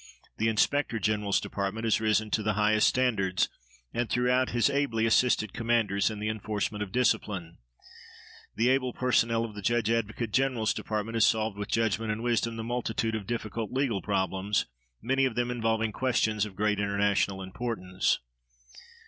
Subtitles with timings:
[0.37, 3.49] The Inspector General's Department has risen to the highest standards,
[3.93, 7.59] and throughout has ably assisted commanders in the enforcement of discipline.
[8.55, 12.55] The able personnel of the Judge Advocate General's Department has solved with judgment and wisdom
[12.55, 14.65] the multitude of difficult legal problems,
[15.03, 18.17] many of them involving questions of great international importance.